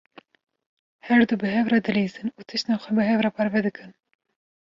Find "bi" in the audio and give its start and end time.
1.43-1.47, 2.97-3.03